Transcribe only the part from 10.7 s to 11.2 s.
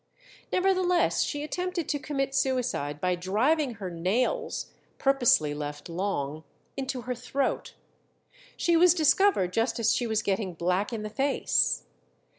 in the